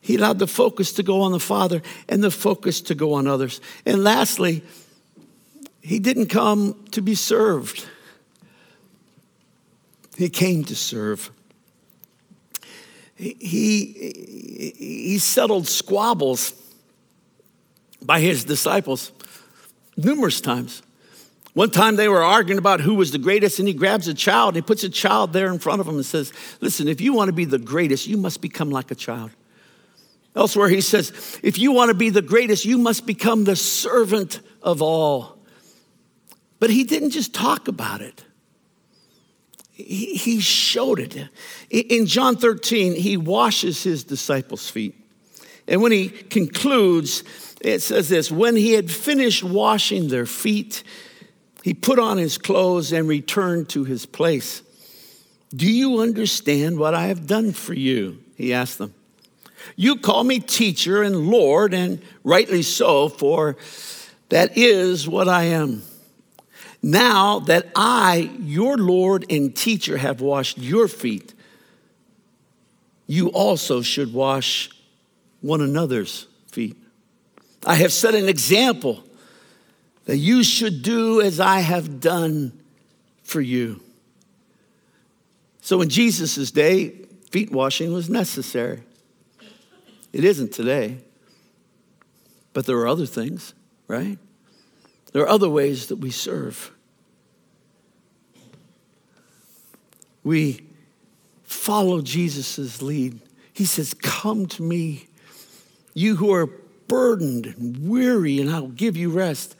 He 0.00 0.16
allowed 0.16 0.40
the 0.40 0.48
focus 0.48 0.92
to 0.94 1.04
go 1.04 1.20
on 1.20 1.30
the 1.30 1.38
Father 1.38 1.82
and 2.08 2.24
the 2.24 2.30
focus 2.32 2.80
to 2.82 2.94
go 2.96 3.14
on 3.14 3.28
others. 3.28 3.60
And 3.86 4.02
lastly, 4.02 4.64
he 5.80 6.00
didn't 6.00 6.26
come 6.26 6.84
to 6.90 7.00
be 7.00 7.14
served, 7.14 7.86
he 10.16 10.28
came 10.28 10.64
to 10.64 10.76
serve. 10.76 11.30
He, 13.14 13.36
he, 13.38 14.74
he 14.76 15.18
settled 15.18 15.68
squabbles 15.68 16.54
by 18.04 18.20
his 18.20 18.44
disciples 18.44 19.12
numerous 19.96 20.40
times. 20.40 20.82
One 21.54 21.70
time 21.70 21.96
they 21.96 22.08
were 22.08 22.22
arguing 22.22 22.58
about 22.58 22.80
who 22.80 22.94
was 22.94 23.12
the 23.12 23.18
greatest, 23.18 23.58
and 23.58 23.68
he 23.68 23.74
grabs 23.74 24.08
a 24.08 24.14
child 24.14 24.54
and 24.54 24.56
he 24.56 24.62
puts 24.62 24.84
a 24.84 24.88
child 24.88 25.32
there 25.32 25.52
in 25.52 25.58
front 25.58 25.80
of 25.80 25.88
him 25.88 25.96
and 25.96 26.06
says, 26.06 26.32
Listen, 26.60 26.88
if 26.88 27.00
you 27.00 27.12
want 27.12 27.28
to 27.28 27.32
be 27.32 27.44
the 27.44 27.58
greatest, 27.58 28.06
you 28.06 28.16
must 28.16 28.40
become 28.40 28.70
like 28.70 28.90
a 28.90 28.94
child. 28.94 29.30
Elsewhere, 30.34 30.68
he 30.68 30.80
says, 30.80 31.38
If 31.42 31.58
you 31.58 31.72
want 31.72 31.90
to 31.90 31.94
be 31.94 32.08
the 32.08 32.22
greatest, 32.22 32.64
you 32.64 32.78
must 32.78 33.06
become 33.06 33.44
the 33.44 33.56
servant 33.56 34.40
of 34.62 34.80
all. 34.80 35.38
But 36.58 36.70
he 36.70 36.84
didn't 36.84 37.10
just 37.10 37.34
talk 37.34 37.68
about 37.68 38.00
it, 38.00 38.24
he, 39.72 40.14
he 40.14 40.40
showed 40.40 40.98
it. 41.00 41.28
In 41.68 42.06
John 42.06 42.36
13, 42.36 42.94
he 42.94 43.18
washes 43.18 43.82
his 43.82 44.04
disciples' 44.04 44.70
feet. 44.70 45.01
And 45.72 45.80
when 45.80 45.90
he 45.90 46.10
concludes, 46.10 47.24
it 47.62 47.80
says 47.80 48.10
this 48.10 48.30
When 48.30 48.54
he 48.54 48.74
had 48.74 48.90
finished 48.90 49.42
washing 49.42 50.08
their 50.08 50.26
feet, 50.26 50.84
he 51.64 51.72
put 51.72 51.98
on 51.98 52.18
his 52.18 52.36
clothes 52.36 52.92
and 52.92 53.08
returned 53.08 53.70
to 53.70 53.84
his 53.84 54.04
place. 54.04 54.62
Do 55.54 55.70
you 55.70 56.00
understand 56.00 56.78
what 56.78 56.94
I 56.94 57.06
have 57.06 57.26
done 57.26 57.52
for 57.52 57.72
you? 57.72 58.18
He 58.36 58.52
asked 58.52 58.78
them. 58.78 58.94
You 59.74 59.96
call 59.96 60.24
me 60.24 60.40
teacher 60.40 61.02
and 61.02 61.28
Lord, 61.28 61.72
and 61.72 62.02
rightly 62.22 62.62
so, 62.62 63.08
for 63.08 63.56
that 64.28 64.58
is 64.58 65.08
what 65.08 65.28
I 65.28 65.44
am. 65.44 65.82
Now 66.82 67.38
that 67.40 67.70
I, 67.76 68.30
your 68.40 68.76
Lord 68.76 69.24
and 69.30 69.54
teacher, 69.54 69.96
have 69.96 70.20
washed 70.20 70.58
your 70.58 70.88
feet, 70.88 71.32
you 73.06 73.28
also 73.28 73.82
should 73.82 74.12
wash 74.12 74.68
one 75.42 75.60
another's 75.60 76.26
feet. 76.46 76.76
I 77.66 77.74
have 77.74 77.92
set 77.92 78.14
an 78.14 78.28
example 78.28 79.04
that 80.06 80.16
you 80.16 80.42
should 80.42 80.82
do 80.82 81.20
as 81.20 81.38
I 81.38 81.60
have 81.60 82.00
done 82.00 82.58
for 83.22 83.40
you. 83.40 83.80
So 85.60 85.80
in 85.80 85.88
Jesus' 85.88 86.50
day, 86.50 86.90
feet 87.30 87.52
washing 87.52 87.92
was 87.92 88.10
necessary. 88.10 88.82
It 90.12 90.24
isn't 90.24 90.52
today. 90.52 90.98
But 92.52 92.66
there 92.66 92.76
are 92.78 92.88
other 92.88 93.06
things, 93.06 93.54
right? 93.88 94.18
There 95.12 95.22
are 95.22 95.28
other 95.28 95.48
ways 95.48 95.86
that 95.86 95.96
we 95.96 96.10
serve. 96.10 96.70
We 100.24 100.66
follow 101.44 102.02
Jesus' 102.02 102.82
lead. 102.82 103.20
He 103.52 103.64
says, 103.64 103.94
Come 103.94 104.46
to 104.48 104.62
me, 104.62 105.08
you 105.94 106.16
who 106.16 106.32
are 106.32 106.46
burdened 106.88 107.46
and 107.46 107.88
weary, 107.88 108.40
and 108.40 108.50
I'll 108.50 108.68
give 108.68 108.96
you 108.96 109.10
rest. 109.10 109.56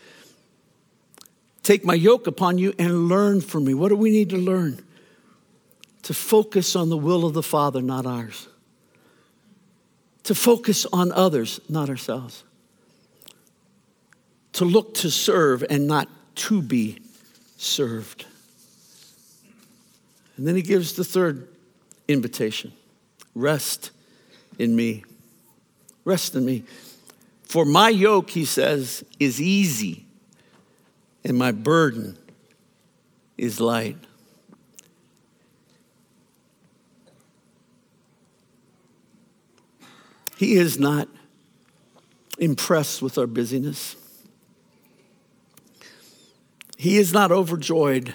Take 1.62 1.84
my 1.84 1.94
yoke 1.94 2.26
upon 2.26 2.58
you 2.58 2.74
and 2.78 3.08
learn 3.08 3.40
from 3.40 3.64
me. 3.64 3.74
What 3.74 3.88
do 3.88 3.96
we 3.96 4.10
need 4.10 4.30
to 4.30 4.36
learn? 4.36 4.84
To 6.02 6.14
focus 6.14 6.74
on 6.74 6.88
the 6.88 6.96
will 6.96 7.24
of 7.24 7.35
the 7.35 7.42
Father, 7.42 7.80
not 7.80 8.07
ours. 8.07 8.48
To 10.24 10.35
focus 10.35 10.87
on 10.92 11.12
others, 11.12 11.61
not 11.68 11.88
ourselves. 11.88 12.44
To 14.54 14.64
look 14.64 14.94
to 14.94 15.11
serve 15.11 15.64
and 15.70 15.87
not 15.87 16.09
to 16.35 16.61
be 16.61 16.98
served. 17.57 18.26
And 20.37 20.46
then 20.46 20.57
he 20.57 20.62
gives 20.62 20.94
the 20.94 21.04
third 21.04 21.48
invitation 22.09 22.72
rest 23.35 23.90
in 24.59 24.74
me. 24.74 25.04
Rest 26.04 26.34
in 26.34 26.44
me. 26.44 26.64
For 27.44 27.64
my 27.64 27.88
yoke, 27.88 28.30
he 28.30 28.44
says, 28.44 29.04
is 29.20 29.40
easy 29.40 30.06
and 31.24 31.36
my 31.36 31.52
burden 31.52 32.18
is 33.36 33.60
light. 33.60 33.96
He 40.36 40.54
is 40.54 40.78
not 40.78 41.08
impressed 42.38 43.00
with 43.00 43.16
our 43.16 43.28
busyness. 43.28 43.94
He 46.76 46.96
is 46.96 47.12
not 47.12 47.30
overjoyed 47.30 48.14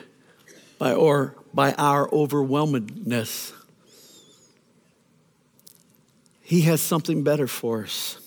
by 0.77 0.93
or 0.93 1.35
by 1.53 1.73
our 1.73 2.13
overwhelmedness. 2.13 3.53
He 6.47 6.61
has 6.61 6.79
something 6.79 7.23
better 7.23 7.45
for 7.45 7.83
us. 7.83 8.19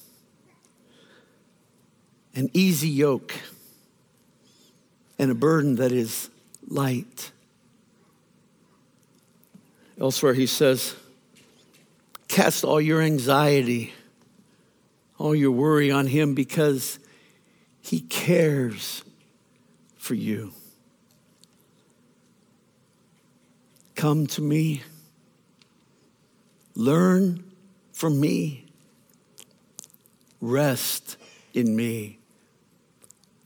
An 2.35 2.50
easy 2.52 2.90
yoke 2.90 3.33
and 5.18 5.30
a 5.30 5.35
burden 5.35 5.76
that 5.76 5.90
is 5.90 6.28
light. 6.68 7.33
Elsewhere, 9.98 10.35
he 10.35 10.46
says, 10.46 10.94
Cast 12.28 12.62
all 12.62 12.78
your 12.78 13.00
anxiety, 13.00 13.94
all 15.16 15.35
your 15.35 15.52
worry 15.52 15.90
on 15.90 16.06
him 16.06 16.35
because 16.35 16.98
he 17.80 18.00
cares 18.00 19.02
for 19.96 20.12
you. 20.12 20.52
Come 23.94 24.26
to 24.26 24.42
me, 24.42 24.83
learn 26.74 27.49
from 28.00 28.18
me, 28.18 28.64
rest 30.40 31.18
in 31.52 31.76
me. 31.76 32.18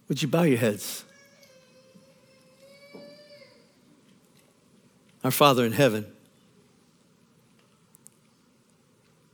Would 0.06 0.22
you 0.22 0.28
bow 0.28 0.42
your 0.42 0.58
heads? 0.58 1.04
Our 5.24 5.32
Father 5.32 5.64
in 5.64 5.72
heaven, 5.72 6.06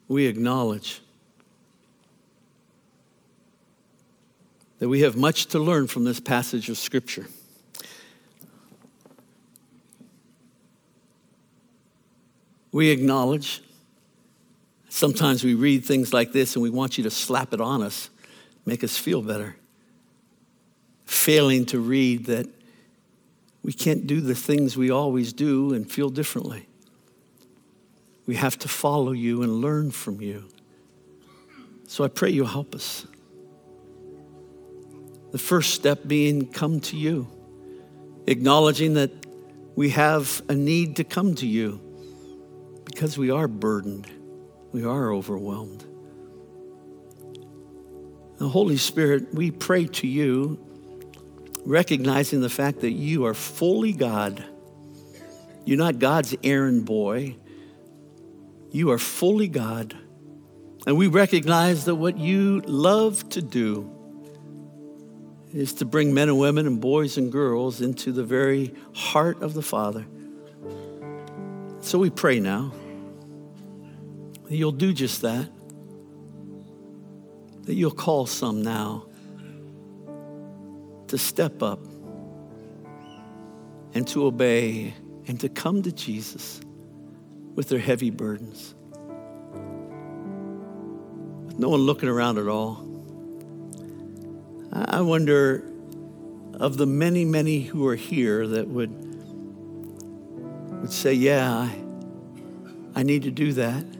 we 0.08 0.24
acknowledge 0.24 1.02
that 4.78 4.88
we 4.88 5.00
have 5.02 5.18
much 5.18 5.48
to 5.48 5.58
learn 5.58 5.86
from 5.86 6.04
this 6.04 6.18
passage 6.18 6.70
of 6.70 6.78
Scripture. 6.78 7.26
We 12.72 12.88
acknowledge 12.88 13.62
sometimes 14.90 15.42
we 15.42 15.54
read 15.54 15.84
things 15.84 16.12
like 16.12 16.32
this 16.32 16.54
and 16.54 16.62
we 16.62 16.68
want 16.68 16.98
you 16.98 17.04
to 17.04 17.10
slap 17.10 17.54
it 17.54 17.60
on 17.60 17.82
us, 17.82 18.10
make 18.66 18.84
us 18.84 18.98
feel 18.98 19.22
better. 19.22 19.56
Failing 21.06 21.64
to 21.66 21.80
read 21.80 22.26
that 22.26 22.46
we 23.62 23.72
can't 23.72 24.06
do 24.06 24.20
the 24.20 24.34
things 24.34 24.76
we 24.76 24.90
always 24.90 25.32
do 25.32 25.72
and 25.72 25.90
feel 25.90 26.10
differently. 26.10 26.66
We 28.26 28.36
have 28.36 28.58
to 28.58 28.68
follow 28.68 29.12
you 29.12 29.42
and 29.42 29.60
learn 29.60 29.90
from 29.90 30.20
you. 30.20 30.48
So 31.88 32.04
I 32.04 32.08
pray 32.08 32.30
you 32.30 32.44
help 32.44 32.74
us. 32.74 33.06
The 35.32 35.38
first 35.38 35.74
step 35.74 36.00
being 36.06 36.46
come 36.46 36.80
to 36.80 36.96
you, 36.96 37.28
acknowledging 38.26 38.94
that 38.94 39.10
we 39.76 39.90
have 39.90 40.42
a 40.48 40.54
need 40.54 40.96
to 40.96 41.04
come 41.04 41.34
to 41.36 41.46
you 41.46 41.80
because 42.84 43.16
we 43.16 43.30
are 43.30 43.48
burdened, 43.48 44.08
we 44.72 44.84
are 44.84 45.12
overwhelmed. 45.12 45.84
The 48.38 48.48
Holy 48.48 48.76
Spirit, 48.76 49.34
we 49.34 49.50
pray 49.50 49.86
to 49.86 50.06
you 50.06 50.58
recognizing 51.64 52.40
the 52.40 52.48
fact 52.48 52.80
that 52.80 52.92
you 52.92 53.26
are 53.26 53.34
fully 53.34 53.92
God. 53.92 54.44
You're 55.64 55.78
not 55.78 55.98
God's 55.98 56.34
errand 56.42 56.86
boy. 56.86 57.36
You 58.70 58.90
are 58.92 58.98
fully 58.98 59.48
God. 59.48 59.96
And 60.86 60.96
we 60.96 61.06
recognize 61.06 61.84
that 61.84 61.96
what 61.96 62.16
you 62.16 62.60
love 62.60 63.28
to 63.30 63.42
do 63.42 63.90
is 65.52 65.74
to 65.74 65.84
bring 65.84 66.14
men 66.14 66.28
and 66.28 66.38
women 66.38 66.66
and 66.66 66.80
boys 66.80 67.18
and 67.18 67.30
girls 67.30 67.80
into 67.80 68.12
the 68.12 68.24
very 68.24 68.72
heart 68.94 69.42
of 69.42 69.52
the 69.52 69.62
Father. 69.62 70.06
So 71.80 71.98
we 71.98 72.08
pray 72.08 72.40
now 72.40 72.72
that 74.50 74.56
you'll 74.56 74.72
do 74.72 74.92
just 74.92 75.22
that, 75.22 75.48
that 77.62 77.74
you'll 77.74 77.92
call 77.92 78.26
some 78.26 78.62
now 78.62 79.06
to 81.06 81.16
step 81.16 81.62
up 81.62 81.78
and 83.94 84.08
to 84.08 84.26
obey 84.26 84.92
and 85.28 85.38
to 85.38 85.48
come 85.48 85.84
to 85.84 85.92
Jesus 85.92 86.60
with 87.54 87.68
their 87.68 87.78
heavy 87.78 88.10
burdens. 88.10 88.74
With 91.46 91.60
no 91.60 91.68
one 91.68 91.82
looking 91.82 92.08
around 92.08 92.38
at 92.38 92.48
all. 92.48 92.84
I 94.72 95.00
wonder 95.00 95.64
of 96.54 96.76
the 96.76 96.86
many, 96.86 97.24
many 97.24 97.60
who 97.60 97.86
are 97.86 97.94
here 97.94 98.48
that 98.48 98.66
would, 98.66 98.90
would 100.80 100.90
say, 100.90 101.12
Yeah, 101.12 101.52
I, 101.52 101.78
I 102.96 103.04
need 103.04 103.22
to 103.22 103.30
do 103.30 103.52
that. 103.52 103.99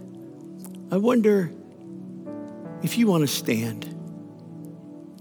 I 0.92 0.96
wonder 0.96 1.52
if 2.82 2.98
you 2.98 3.06
want 3.06 3.22
to 3.22 3.28
stand. 3.28 3.84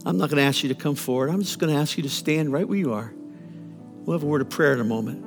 I'm 0.05 0.17
not 0.17 0.29
going 0.29 0.37
to 0.37 0.43
ask 0.43 0.63
you 0.63 0.69
to 0.69 0.75
come 0.75 0.95
forward. 0.95 1.29
I'm 1.29 1.41
just 1.41 1.59
going 1.59 1.71
to 1.71 1.79
ask 1.79 1.95
you 1.97 2.03
to 2.03 2.09
stand 2.09 2.51
right 2.51 2.67
where 2.67 2.77
you 2.77 2.93
are. 2.93 3.13
We'll 4.05 4.17
have 4.17 4.23
a 4.23 4.25
word 4.25 4.41
of 4.41 4.49
prayer 4.49 4.73
in 4.73 4.79
a 4.79 4.85
moment. 4.85 5.25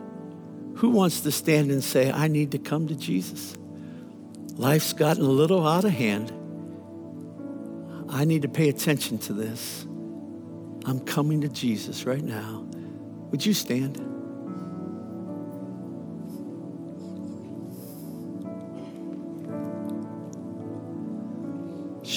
Who 0.78 0.90
wants 0.90 1.20
to 1.20 1.30
stand 1.30 1.70
and 1.70 1.84
say, 1.84 2.10
I 2.10 2.26
need 2.26 2.50
to 2.52 2.58
come 2.58 2.88
to 2.88 2.96
Jesus? 2.96 3.54
Life's 4.54 4.92
gotten 4.92 5.22
a 5.22 5.28
little 5.28 5.66
out 5.66 5.84
of 5.84 5.92
hand. 5.92 6.32
I 8.08 8.24
need 8.24 8.42
to 8.42 8.48
pay 8.48 8.68
attention 8.68 9.18
to 9.18 9.32
this. 9.32 9.84
I'm 10.84 11.00
coming 11.00 11.42
to 11.42 11.48
Jesus 11.48 12.04
right 12.04 12.22
now. 12.22 12.66
Would 13.30 13.46
you 13.46 13.54
stand? 13.54 14.11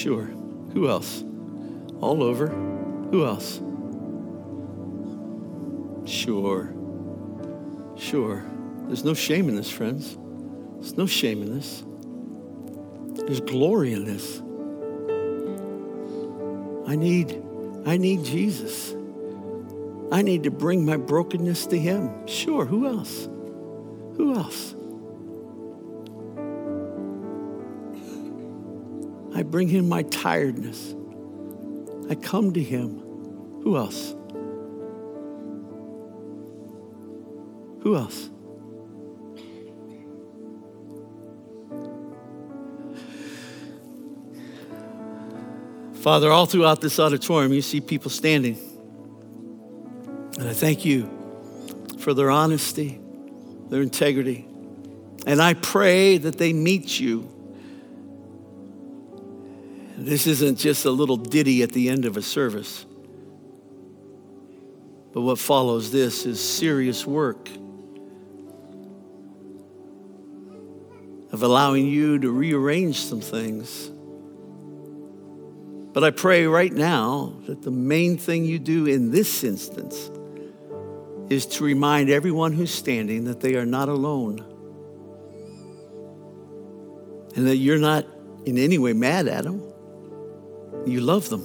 Sure. 0.06 0.26
Who 0.72 0.88
else? 0.88 1.24
All 2.00 2.22
over. 2.22 2.46
Who 3.10 3.24
else? 3.26 3.56
Sure. 6.08 6.72
Sure. 7.96 8.44
There's 8.86 9.02
no 9.02 9.14
shame 9.14 9.48
in 9.48 9.56
this, 9.56 9.68
friends. 9.68 10.16
There's 10.74 10.96
no 10.96 11.06
shame 11.06 11.42
in 11.42 11.52
this. 11.52 11.82
There's 13.26 13.40
glory 13.40 13.94
in 13.94 14.04
this. 14.04 14.40
I 16.88 16.94
need 16.94 17.42
I 17.84 17.96
need 17.96 18.22
Jesus. 18.22 18.94
I 20.12 20.22
need 20.22 20.44
to 20.44 20.52
bring 20.52 20.86
my 20.86 20.98
brokenness 20.98 21.66
to 21.66 21.78
him. 21.80 22.28
Sure, 22.28 22.64
who 22.64 22.86
else? 22.86 23.24
Who 24.18 24.36
else? 24.36 24.75
Bring 29.50 29.68
him 29.68 29.88
my 29.88 30.02
tiredness. 30.02 30.94
I 32.08 32.14
come 32.14 32.52
to 32.52 32.62
him. 32.62 32.98
Who 33.62 33.76
else? 33.76 34.14
Who 37.82 37.96
else? 37.96 38.30
Father, 45.94 46.30
all 46.30 46.46
throughout 46.46 46.80
this 46.80 47.00
auditorium, 47.00 47.52
you 47.52 47.62
see 47.62 47.80
people 47.80 48.10
standing. 48.10 48.56
And 50.38 50.48
I 50.48 50.52
thank 50.52 50.84
you 50.84 51.10
for 51.98 52.14
their 52.14 52.30
honesty, 52.30 53.00
their 53.70 53.82
integrity. 53.82 54.46
And 55.26 55.42
I 55.42 55.54
pray 55.54 56.18
that 56.18 56.38
they 56.38 56.52
meet 56.52 57.00
you. 57.00 57.28
This 60.06 60.26
isn't 60.26 60.58
just 60.58 60.84
a 60.84 60.90
little 60.90 61.16
ditty 61.16 61.62
at 61.62 61.72
the 61.72 61.88
end 61.88 62.04
of 62.04 62.16
a 62.16 62.22
service. 62.22 62.86
But 65.12 65.22
what 65.22 65.38
follows 65.38 65.90
this 65.90 66.26
is 66.26 66.40
serious 66.40 67.06
work 67.06 67.48
of 71.32 71.42
allowing 71.42 71.86
you 71.86 72.18
to 72.20 72.30
rearrange 72.30 73.00
some 73.00 73.20
things 73.20 73.90
but 75.96 76.04
I 76.04 76.10
pray 76.10 76.46
right 76.46 76.74
now 76.74 77.32
that 77.46 77.62
the 77.62 77.70
main 77.70 78.18
thing 78.18 78.44
you 78.44 78.58
do 78.58 78.84
in 78.84 79.12
this 79.12 79.42
instance 79.42 80.10
is 81.30 81.46
to 81.46 81.64
remind 81.64 82.10
everyone 82.10 82.52
who's 82.52 82.70
standing 82.70 83.24
that 83.24 83.40
they 83.40 83.54
are 83.54 83.64
not 83.64 83.88
alone 83.88 84.44
and 87.34 87.46
that 87.46 87.56
you're 87.56 87.78
not 87.78 88.04
in 88.44 88.58
any 88.58 88.76
way 88.76 88.92
mad 88.92 89.26
at 89.26 89.44
them. 89.44 89.62
You 90.86 91.00
love 91.00 91.28
them 91.28 91.44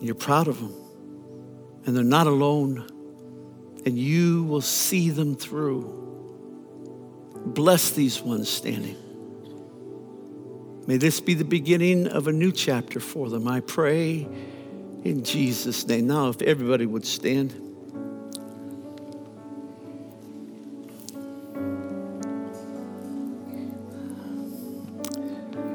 you're 0.00 0.14
proud 0.14 0.48
of 0.48 0.58
them 0.58 0.74
and 1.84 1.96
they're 1.96 2.02
not 2.02 2.26
alone 2.26 2.86
and 3.84 3.98
you 3.98 4.44
will 4.44 4.60
see 4.60 5.10
them 5.10 5.36
through. 5.36 5.96
Bless 7.46 7.90
these 7.90 8.20
ones 8.20 8.48
standing. 8.48 8.96
May 10.86 10.96
this 10.96 11.20
be 11.20 11.34
the 11.34 11.44
beginning 11.44 12.06
of 12.08 12.26
a 12.26 12.32
new 12.32 12.52
chapter 12.52 13.00
for 13.00 13.28
them. 13.28 13.46
I 13.46 13.60
pray 13.60 14.26
in 15.04 15.22
Jesus' 15.22 15.86
name. 15.86 16.08
Now, 16.08 16.28
if 16.28 16.42
everybody 16.42 16.86
would 16.86 17.06
stand. 17.06 17.69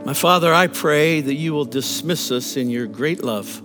My 0.05 0.13
Father, 0.13 0.53
I 0.53 0.67
pray 0.67 1.19
that 1.19 1.33
you 1.33 1.53
will 1.53 1.65
dismiss 1.65 2.31
us 2.31 2.55
in 2.55 2.69
your 2.69 2.87
great 2.87 3.23
love. 3.23 3.61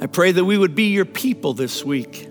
I 0.00 0.06
pray 0.06 0.32
that 0.32 0.44
we 0.44 0.56
would 0.56 0.74
be 0.74 0.84
your 0.84 1.04
people 1.04 1.54
this 1.54 1.84
week 1.84 2.28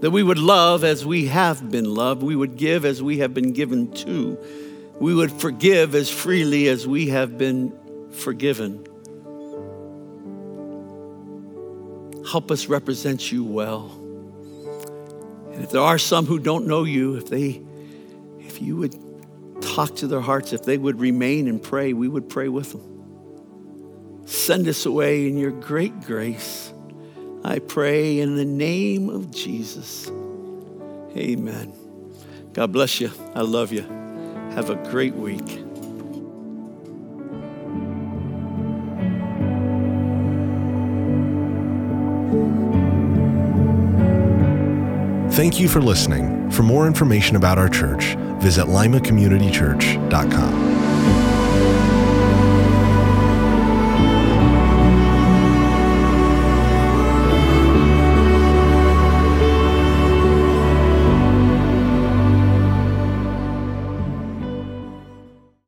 that 0.00 0.10
we 0.10 0.22
would 0.22 0.38
love 0.38 0.84
as 0.84 1.04
we 1.04 1.26
have 1.26 1.70
been 1.70 1.92
loved, 1.94 2.22
we 2.22 2.36
would 2.36 2.56
give 2.56 2.84
as 2.84 3.02
we 3.02 3.18
have 3.18 3.34
been 3.34 3.52
given 3.52 3.90
to, 3.92 4.38
we 5.00 5.14
would 5.14 5.32
forgive 5.32 5.94
as 5.94 6.08
freely 6.08 6.68
as 6.68 6.86
we 6.86 7.08
have 7.08 7.36
been 7.36 7.72
forgiven. 8.12 8.84
Help 12.30 12.50
us 12.50 12.66
represent 12.66 13.32
you 13.32 13.42
well. 13.42 13.90
And 15.52 15.64
if 15.64 15.70
there 15.70 15.82
are 15.82 15.98
some 15.98 16.26
who 16.26 16.38
don't 16.38 16.66
know 16.66 16.84
you, 16.84 17.16
if 17.16 17.28
they 17.28 17.62
if 18.40 18.62
you 18.62 18.76
would 18.76 18.94
talk 19.74 19.96
to 19.96 20.06
their 20.06 20.20
hearts, 20.20 20.52
if 20.52 20.64
they 20.64 20.78
would 20.78 20.98
remain 21.00 21.48
and 21.48 21.62
pray, 21.62 21.92
we 21.92 22.08
would 22.08 22.28
pray 22.28 22.48
with 22.48 22.72
them. 22.72 24.24
Send 24.26 24.68
us 24.68 24.86
away 24.86 25.26
in 25.26 25.38
your 25.38 25.52
great 25.52 26.00
grace. 26.02 26.72
I 27.44 27.60
pray 27.60 28.20
in 28.20 28.36
the 28.36 28.44
name 28.44 29.08
of 29.08 29.30
Jesus. 29.30 30.08
Amen. 31.16 31.72
God 32.52 32.72
bless 32.72 33.00
you. 33.00 33.10
I 33.34 33.42
love 33.42 33.72
you. 33.72 33.82
Have 34.52 34.70
a 34.70 34.76
great 34.90 35.14
week. 35.14 35.64
Thank 45.32 45.60
you 45.60 45.68
for 45.68 45.80
listening. 45.80 46.50
For 46.50 46.64
more 46.64 46.88
information 46.88 47.36
about 47.36 47.58
our 47.58 47.68
church, 47.68 48.16
visit 48.38 48.68
limacommunitychurch.com. 48.68 50.67